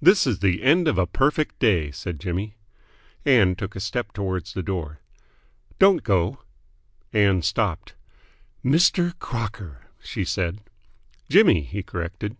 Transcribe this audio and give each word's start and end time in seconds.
"This 0.00 0.26
is 0.26 0.40
the 0.40 0.60
end 0.64 0.88
of 0.88 0.98
a 0.98 1.06
perfect 1.06 1.56
day!" 1.60 1.92
said 1.92 2.18
Jimmy. 2.18 2.56
Ann 3.24 3.54
took 3.54 3.76
a 3.76 3.78
step 3.78 4.10
towards 4.12 4.52
the 4.54 4.62
door. 4.64 4.98
"Don't 5.78 6.02
go!" 6.02 6.40
Ann 7.12 7.42
stopped. 7.42 7.94
"Mr. 8.64 9.16
Crocker!" 9.20 9.86
she 10.02 10.24
said. 10.24 10.62
"Jimmy," 11.30 11.60
he 11.62 11.84
corrected. 11.84 12.36